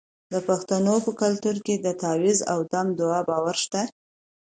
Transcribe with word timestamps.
د 0.31 0.33
پښتنو 0.47 0.95
په 1.05 1.11
کلتور 1.21 1.55
کې 1.65 1.75
د 1.77 1.87
تعویذ 2.01 2.39
او 2.51 2.59
دم 2.71 2.87
دعا 2.99 3.19
باور 3.29 3.55
شته. 3.63 3.81